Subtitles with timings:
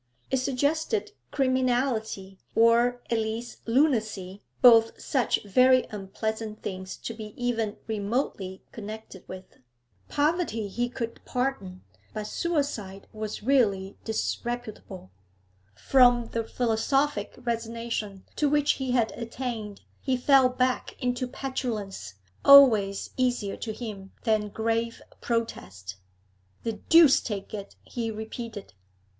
[0.31, 7.77] It suggested criminality, or at least lunacy, both such very unpleasant things to be even
[7.85, 9.59] remotely connected with.
[10.09, 11.83] Poverty he could pardon,
[12.15, 15.11] but suicide was really disreputable.
[15.75, 23.11] From the philosophic resignation to which he had attained, he fell back into petulance, always
[23.17, 25.97] easier to him than grave protest.
[26.63, 28.73] 'The deuce take it!' he repeated.